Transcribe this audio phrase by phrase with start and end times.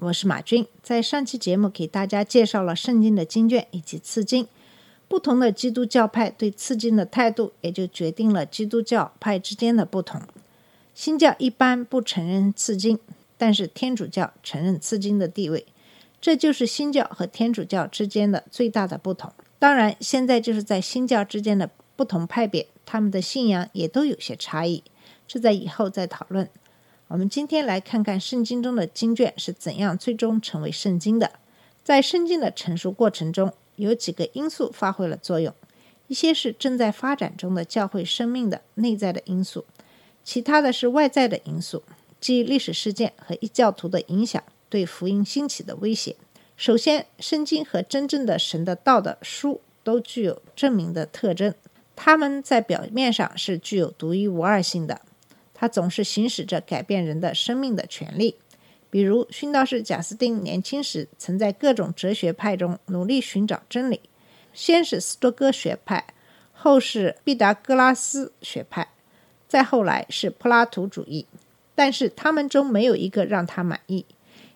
[0.00, 0.66] 我是马军。
[0.82, 4.48] 在上期节目给大家介绍了圣经的经卷以及次经，
[5.06, 10.22] 不同的基督教派对次经的态度，也就决定了基督教派之间的不同。
[10.94, 12.98] 新教一般不承认次经，
[13.36, 15.66] 但是天主教承认次经的地位，
[16.18, 19.30] 这就是新教和天主教之间的最大的不同。
[19.58, 24.82] 当然，现在就是在新教之间的不同派别，他们的信仰也都有些差异，
[25.28, 26.48] 这在以后再讨论。
[27.10, 31.32] 我们今天来看看圣经中的经卷是怎样最终成为圣经的。
[31.82, 35.52] 在圣经的成熟过程中，有几个因素发挥了作用，
[36.06, 39.64] 一些是正在发展中的教会生命的内在的因素，
[40.22, 41.82] 其他的是外在的因素，
[42.20, 46.14] 即历史事件和异教徒的影响对福音兴起的威胁。
[46.56, 51.52] 首先，圣经和真正的神的道的书都具有证明的特征，
[51.96, 55.00] 它们在表面上是具有独一无二性的。
[55.60, 58.36] 他总是行使着改变人的生命的权利。
[58.88, 64.00] 比如，殉道士贾斯汀年轻时曾在各种哲学派中努力寻找真理，
[64.54, 66.06] 先是斯多哥学派，
[66.54, 68.88] 后是毕达哥拉斯学派，
[69.46, 71.26] 再后来是柏拉图主义。
[71.74, 74.06] 但是他们中没有一个让他满意。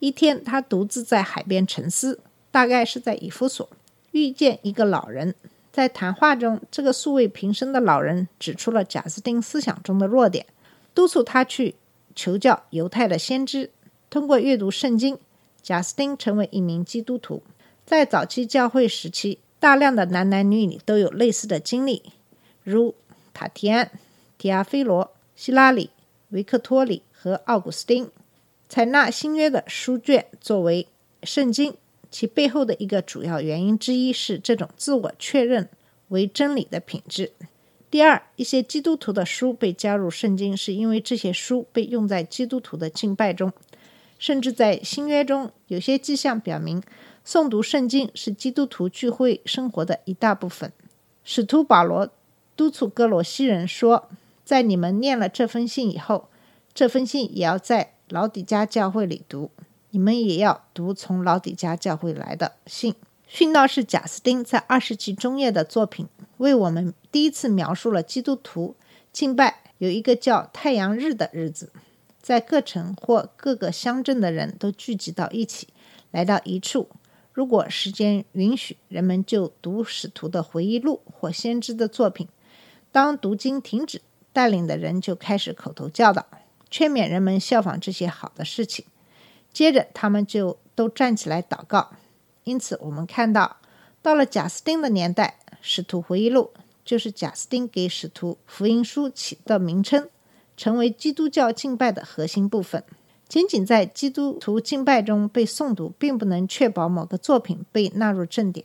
[0.00, 2.18] 一天，他独自在海边沉思，
[2.50, 3.70] 大概是在以弗所，
[4.10, 5.36] 遇见一个老人。
[5.70, 10.44] 在谈话中，这个素未平生的老人指出了贾斯汀思想中的弱点。
[10.98, 11.76] 督促他去
[12.16, 13.70] 求教犹太的先知。
[14.10, 15.16] 通过阅读圣经，
[15.62, 17.40] 贾斯汀成为一名基督徒。
[17.86, 22.02] 在早期教会时期，大量的男男女女都有类似的经历，
[22.64, 22.96] 如
[23.32, 23.92] 塔提安、
[24.36, 25.90] 提阿菲罗、希拉里、
[26.30, 28.10] 维克托里和奥古斯丁。
[28.68, 30.88] 采纳新约的书卷作为
[31.22, 31.76] 圣经，
[32.10, 35.68] 其背后的一个主要原因之一是这种自我确认
[36.08, 37.30] 为真理的品质。
[37.90, 43.50] 第二，一些基督徒的书被加入圣经，是因为这些书被用在基督徒的敬拜中，
[44.18, 46.82] 甚至在新约中，有些迹象表明，
[47.26, 50.70] 诵读圣经是基督徒聚会生活的一大部分。
[51.24, 52.10] 使徒保罗
[52.54, 54.10] 督促哥罗西人说
[54.44, 56.28] ：“在你们念了这封信以后，
[56.74, 59.50] 这封信也要在老底家教会里读，
[59.90, 62.94] 你们也要读从老底家教会来的信。”
[63.30, 66.06] 殉道士贾斯汀在二世纪中叶的作品。
[66.38, 68.74] 为我们第一次描述了基督徒
[69.12, 71.72] 敬拜有一个叫太阳日的日子，
[72.20, 75.68] 在各城或各个乡镇的人都聚集到一起，
[76.10, 76.88] 来到一处。
[77.32, 82.26] 如果时间允许，人们就读使徒的回忆录或先知的作品。
[82.90, 84.00] 当读经停止，
[84.32, 86.26] 带领的人就开始口头教导，
[86.68, 88.84] 劝勉人们效仿这些好的事情。
[89.52, 91.92] 接着，他们就都站起来祷告。
[92.44, 93.58] 因此，我们看到，
[94.02, 95.38] 到了贾斯汀的年代。
[95.60, 96.50] 《使徒回忆录》
[96.84, 100.08] 就是贾斯汀给使徒福音书起的名称，
[100.56, 102.82] 成为基督教敬拜的核心部分。
[103.28, 108.64] 仅仅在基督徒敬拜中被诵读，并不能确保某个作品被纳入正典。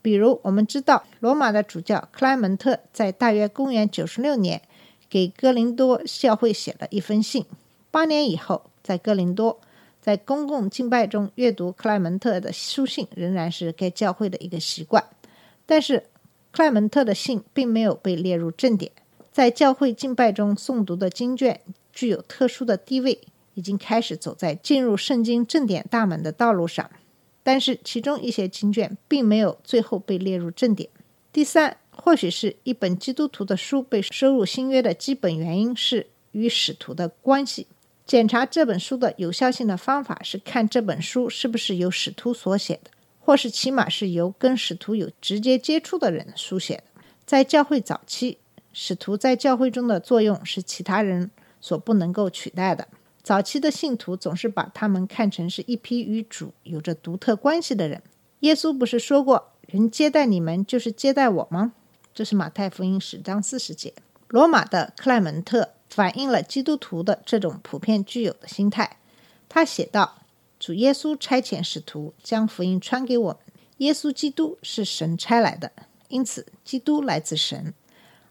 [0.00, 4.62] 比如，我们知道罗马的主教克莱门特在大约公元九十六年
[5.08, 7.44] 给哥林多教会写了一封信。
[7.90, 9.58] 八年以后，在哥林多，
[10.00, 15.02] 在公共敬拜中阅读克莱门特的书信，仍然是该教会的一个习惯。
[15.66, 16.04] 但是，
[16.56, 18.92] 克莱门特的信并没有被列入正典，
[19.32, 21.60] 在教会敬拜中诵读的经卷
[21.92, 23.18] 具有特殊的地位，
[23.54, 26.88] 已经开始走在进入圣经正典大门的道路上。
[27.42, 30.88] 但是，其中一些经卷并没有最后被列入正典。
[31.32, 37.66] 第三，或许是一本基督徒的书被收入新约的基本原因是与使徒的关系。
[38.06, 42.92] 检查这本书的有效性的方法是看这本书是不是由使徒所写的。
[43.24, 46.84] 或是起码是由跟使徒有直接接触的人书写的。
[47.24, 48.36] 在教会早期，
[48.74, 52.86] 使徒在教会中的作用是其他人所不能够取代的。
[53.22, 58.02] 早期的信徒总是把他们看成是一批与主有着独特关系的人。
[58.40, 61.72] 耶稣不是说过：“人接待你们，就是接待我吗？”
[62.12, 63.94] 这是马太福音十章四十节。
[64.28, 68.98] 罗马的克莱门特反映了基督徒的这种普遍具有的心态。
[69.48, 70.18] 他写道。
[70.64, 73.36] 主耶稣差遣使徒将福音传给我们。
[73.76, 75.70] 耶稣基督是神差来的，
[76.08, 77.74] 因此基督来自神，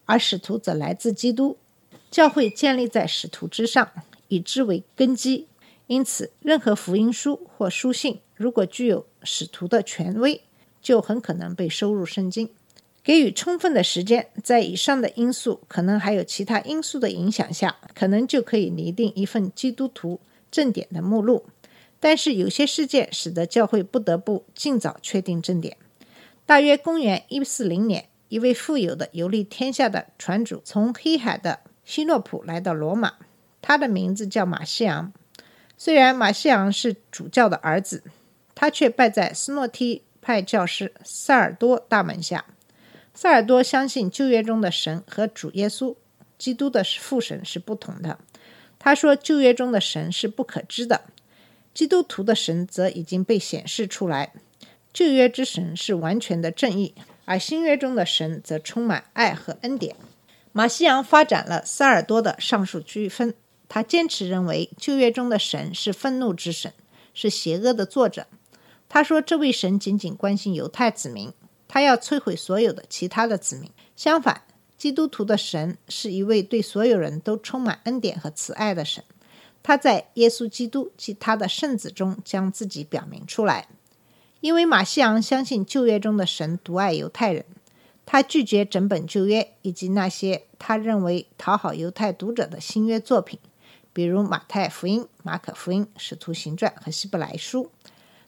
[0.05, 1.57] 而使徒则来自基督。
[2.09, 3.91] 教会建立在使徒之上，
[4.29, 5.45] 以之为根基。
[5.85, 10.41] 因此，任何福音书或书信，如果具有使徒的权威，
[10.81, 12.49] 就很可能被收入圣经。
[13.03, 20.19] 给予充分的时间，在以上的因素可能还有其他因素的影响下，可能就可以拟定一份基督徒
[20.49, 21.45] 正典的目录。
[22.03, 25.77] 但是有些事件使得教会不得不尽早确定正典。
[26.45, 33.13] 大约公元一四零年，一位富有的游历天下的船主从黑海的希诺普来到罗马，
[33.61, 35.13] 他的名字叫马西昂。
[35.77, 38.03] 虽然马西昂是主教的儿子，
[38.53, 42.43] 他却拜在斯诺提派教师萨尔多大门下。
[43.13, 45.95] 萨尔多相信旧约中的神和主耶稣
[46.37, 48.19] 基督的父神是不同的。
[48.77, 51.03] 他说，旧约中的神是不可知的，
[51.73, 54.33] 基督徒的神则已经被显示出来。
[54.93, 56.93] 旧约之神是完全的正义，
[57.25, 59.95] 而新约中的神则充满爱和恩典。
[60.51, 63.33] 马西昂发展了萨尔多的上述区分。
[63.67, 66.71] 他坚持认为旧约中的神是愤怒之神，
[67.11, 68.27] 是邪恶的作者。
[68.87, 71.33] 他说，这位神仅仅关心犹太子民。
[71.67, 73.71] 他要摧毁所有的其他的子民。
[73.95, 74.43] 相反，
[74.77, 79.03] 基督徒的神是一位对所有人都充满恩典和慈爱的神。
[79.63, 83.67] 他在耶稣基督及他的圣子中将自己表明出来。
[84.41, 87.45] 因为马西昂相信旧约中的神独爱犹太人，
[88.05, 93.39] 他拒绝整本旧约以及那些他认为讨好犹太读者的新约作品，
[93.93, 97.71] 比如马太福音、马可福音、使徒行传和希伯来书。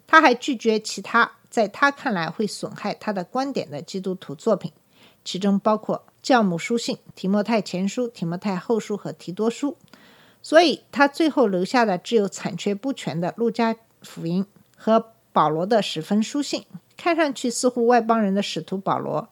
[0.07, 1.33] 他还拒绝其他。
[1.49, 4.73] 在他看来会损害他的观点的基督徒作品，
[5.23, 9.77] 其中包括教母书信、提摩太前书、提摩太后书和提多书。
[10.45, 14.45] 所以，他最后留下的只有残缺不全的路加福音
[14.77, 15.03] 和
[15.33, 16.67] 保罗的十分书信。
[16.95, 19.27] 看上去似乎外邦人的使徒保罗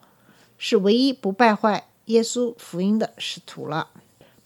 [0.57, 3.89] 是唯一不败坏耶稣福音的使徒了。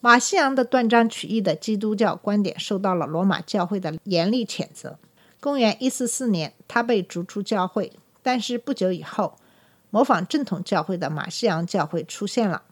[0.02, 5.00] 马西昂的断章取义的基督教观点受到了罗马教会的严厉谴责。
[5.40, 7.94] 公元一四四年，他被逐出教会。
[8.22, 9.38] 但是不久以后，
[9.90, 12.64] 模仿正统教会的马西洋教会出现了。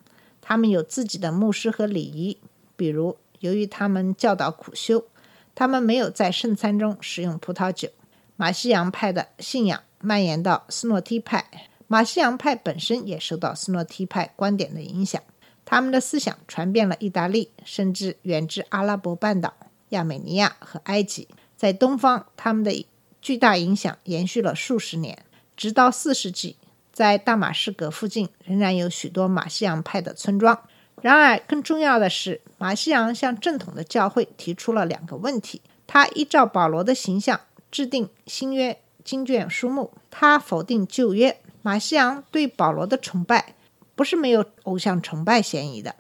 [0.42, 2.38] 他们有自己的牧师和礼仪，
[2.76, 3.16] 比如，
[3.46, 5.06] 由于他们教导苦修，
[5.54, 7.90] 他们没有在圣餐中使用葡萄酒。
[8.36, 15.22] 马西洋派的信仰蔓延到斯诺提派，马西洋派本身也受到斯诺提派观点的影响。
[15.64, 19.54] 他们的思想传遍了意大利，甚至远至阿拉伯半岛、
[19.90, 21.28] 亚美尼亚和埃及。
[21.56, 22.86] 在东方，他们的
[23.22, 25.24] 巨大影响延续了数十年，
[25.56, 26.58] 直到四世纪，
[26.92, 30.60] 在大马士革附近仍然有许多马西洋派的村庄。
[31.02, 41.38] 然而，更重要的是，马西昂向正统的教会提出了两个问题：他依照保罗的形象制定新约经卷书目，他否定旧约。
[41.62, 43.56] 马西昂对保罗的崇拜
[43.96, 45.96] 不是没有偶像崇拜嫌疑的，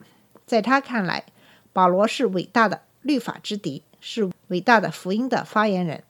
[0.45, 1.25] 在他看来，
[1.73, 3.83] 保罗是伟大的律法之敌。
[4.07, 6.03] 是伟大的福音的发言人，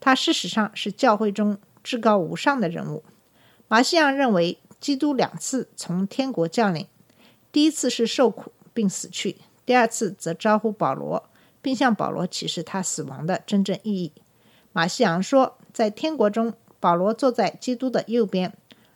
[0.00, 3.04] 他事实上是教会中至高无上的人物。
[3.68, 6.86] 马西昂认为，基督两次从天国降临，
[7.56, 11.26] 第一次是受苦并死去，第二次则招呼保罗，
[11.62, 14.12] 并向保罗启示他死亡的真正意义。
[14.74, 18.52] 马西昂说，在天国中，保罗坐在基督的右边，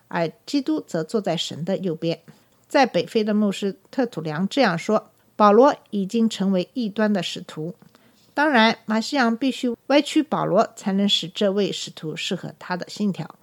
[0.08, 2.20] 而基督则坐在神的右边。
[2.68, 7.74] 在北非的牧师特土良这样说：保罗已经成为异端的使徒。
[8.34, 13.34] 当然，马西昂必须歪曲保罗，才能使这位使徒适合他的信条。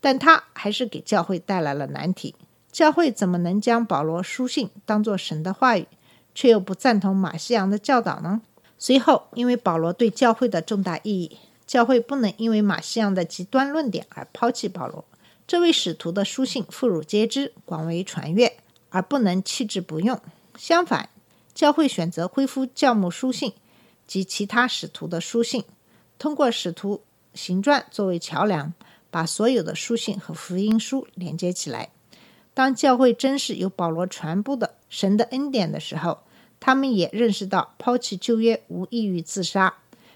[0.00, 2.34] 但他还是给教会带来了难题。
[2.72, 5.86] 教会怎么能将保罗书信当作神的话语，
[6.34, 8.40] 却又不赞同马西昂的教导呢？
[8.78, 15.04] 随后，因为保罗对教会的重大意义，教会不能因为马西昂的极端论点而抛弃保罗。
[15.46, 18.56] 这位使徒的书信妇孺皆知，广为传阅，
[18.88, 20.18] 而不能弃之不用。
[20.56, 21.10] 相反，
[21.54, 23.52] 教会选择恢复教牧书信。
[24.04, 25.64] 及其他使徒的书信，
[26.18, 27.02] 通过使徒
[27.32, 28.74] 行传作为桥梁，
[29.10, 31.90] 把所有的书信和福音书连接起来。
[32.54, 36.18] 当教会真是由保罗传播的神的恩典的时候，
[36.60, 39.74] 他们也认识到抛弃旧约无异于自杀。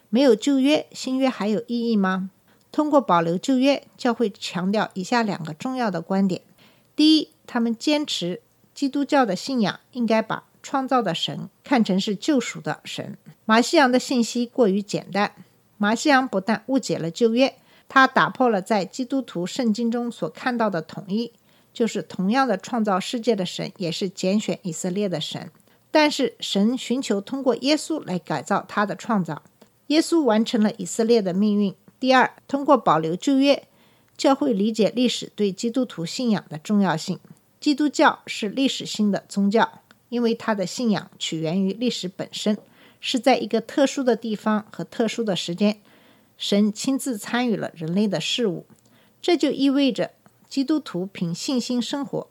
[0.09, 2.31] 没有旧约，新约还有意义吗？
[2.71, 6.43] 通过保留旧约，教会强调以下两个重要的观点：
[6.95, 8.43] 第一，他们坚持
[8.75, 13.16] 基督教的信仰应该把创造的神看成是救赎的神。
[13.45, 15.33] 马西洋的信息过于简单。
[15.78, 17.57] 马西洋不但误解了旧约，
[17.88, 21.33] 他打破了在基督徒圣经中所看到的统一，
[21.76, 25.50] 就是同样的创造世界的神也是拣选以色列的神。
[25.90, 29.42] 但是神寻求通过耶稣来改造他的创造，
[29.88, 31.75] 耶稣完成了以色列的命运。
[32.00, 33.68] 第二，通过保留旧约，
[34.16, 37.21] 教会理解历史对基督徒信仰的重要性。
[37.61, 42.56] 基督教是历史性的宗教，因为他的信仰起源于历史本身。
[42.99, 45.83] 是在一个特殊的地方和特殊的时间，
[46.38, 48.64] 神亲自参与了人类的事物。
[49.21, 50.12] 这就意味着
[50.49, 52.29] 基督徒凭信心生活，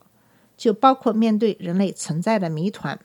[0.58, 3.00] 就包括面对人类存在的谜团，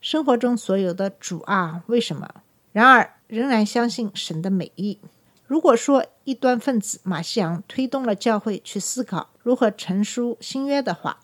[0.00, 2.28] 生活中所有的主啊，为什么？
[2.72, 4.98] 然而仍然相信神的美意。
[5.46, 11.18] 如果说异端分子马西扬推动了教会去思考如何成书新约的话，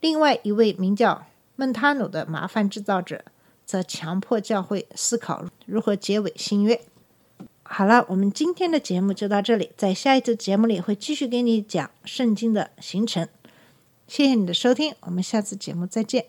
[0.00, 1.24] 另外一位名叫
[1.56, 3.24] 孟塔努的麻烦制造者
[3.64, 6.80] 则强迫教会思考如何结尾新约。
[7.74, 13.26] 好了，我们今天的节目就到这里，在下一次节目里会继续给你讲圣经的形成。
[14.06, 16.26] 谢谢你的收听，我们下次节目再见。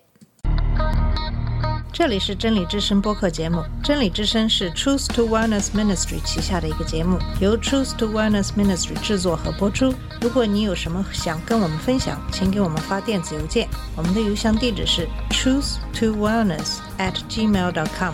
[1.91, 9.93] 这里是真理之声播客节目，真理之声是 Truth to Wellness Ministry 旗下的一个节目，由 Truth to Wellness Ministry 制作和播出。
[10.21, 18.13] 如果你有什么想跟我们分享，请给我们发电子邮件，我们的邮箱地址是 truth to wellness at gmail dot com。